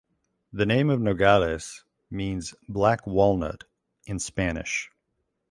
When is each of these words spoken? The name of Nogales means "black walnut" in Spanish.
The 0.51 0.65
name 0.65 0.89
of 0.89 0.99
Nogales 0.99 1.83
means 2.09 2.55
"black 2.67 3.05
walnut" 3.05 3.65
in 4.07 4.17
Spanish. 4.17 4.89